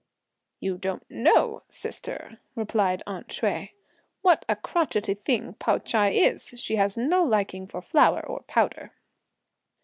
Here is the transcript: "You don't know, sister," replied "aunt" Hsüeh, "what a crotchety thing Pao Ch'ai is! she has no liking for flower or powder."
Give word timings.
"You 0.59 0.79
don't 0.79 1.05
know, 1.11 1.61
sister," 1.69 2.39
replied 2.55 3.03
"aunt" 3.05 3.27
Hsüeh, 3.27 3.69
"what 4.23 4.43
a 4.49 4.55
crotchety 4.55 5.13
thing 5.13 5.53
Pao 5.59 5.77
Ch'ai 5.77 6.09
is! 6.11 6.55
she 6.57 6.77
has 6.77 6.97
no 6.97 7.23
liking 7.23 7.67
for 7.67 7.83
flower 7.83 8.25
or 8.27 8.41
powder." 8.47 8.93